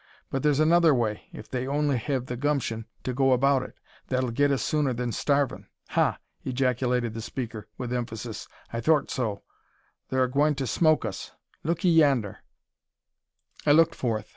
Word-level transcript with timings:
But 0.31 0.41
thur's 0.41 0.59
another 0.59 0.95
way, 0.95 1.29
ef 1.31 1.47
they 1.47 1.67
only 1.67 1.95
hev 1.97 2.25
the 2.25 2.35
gumshin 2.35 2.85
to 3.03 3.13
go 3.13 3.33
about 3.33 3.61
it, 3.61 3.75
that'll 4.07 4.31
git 4.31 4.51
us 4.51 4.63
sooner 4.63 4.93
than 4.95 5.11
starvin'. 5.11 5.67
Ha!" 5.89 6.17
ejaculated 6.43 7.13
the 7.13 7.21
speaker, 7.21 7.67
with 7.77 7.93
emphasis. 7.93 8.47
"I 8.73 8.81
thort 8.81 9.11
so. 9.11 9.43
Thur 10.09 10.23
a 10.23 10.27
gwine 10.27 10.55
to 10.55 10.65
smoke 10.65 11.05
us. 11.05 11.33
Look 11.63 11.85
'ee 11.85 11.91
yander!" 11.91 12.39
I 13.63 13.73
looked 13.73 13.93
forth. 13.93 14.25